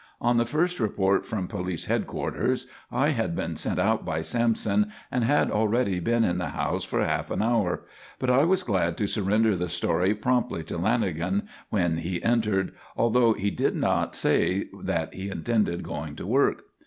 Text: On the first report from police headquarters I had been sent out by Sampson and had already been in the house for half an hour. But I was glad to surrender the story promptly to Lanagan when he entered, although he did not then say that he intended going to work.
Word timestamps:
On 0.19 0.37
the 0.37 0.47
first 0.47 0.79
report 0.79 1.27
from 1.27 1.47
police 1.47 1.85
headquarters 1.85 2.65
I 2.91 3.09
had 3.09 3.35
been 3.35 3.55
sent 3.55 3.77
out 3.77 4.03
by 4.03 4.23
Sampson 4.23 4.91
and 5.11 5.23
had 5.23 5.51
already 5.51 5.99
been 5.99 6.23
in 6.23 6.39
the 6.39 6.47
house 6.57 6.83
for 6.83 7.05
half 7.05 7.29
an 7.29 7.43
hour. 7.43 7.83
But 8.17 8.31
I 8.31 8.43
was 8.43 8.63
glad 8.63 8.97
to 8.97 9.05
surrender 9.05 9.55
the 9.55 9.69
story 9.69 10.15
promptly 10.15 10.63
to 10.63 10.79
Lanagan 10.79 11.45
when 11.69 11.97
he 11.97 12.19
entered, 12.23 12.73
although 12.97 13.33
he 13.33 13.51
did 13.51 13.75
not 13.75 14.13
then 14.13 14.13
say 14.13 14.65
that 14.81 15.13
he 15.13 15.29
intended 15.29 15.83
going 15.83 16.15
to 16.15 16.25
work. 16.25 16.63